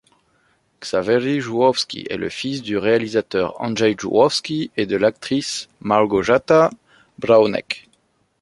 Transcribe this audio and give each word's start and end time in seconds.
Xawery 0.81 1.41
Żuławski 1.41 2.07
est 2.09 2.17
le 2.17 2.29
fils 2.29 2.63
du 2.63 2.75
réalisateur 2.79 3.61
Andrzej 3.61 3.95
Żuławski 3.99 4.71
et 4.75 4.87
de 4.87 4.97
l'actrice 4.97 5.69
Małgorzata 5.79 6.71
Braunek. 7.19 7.87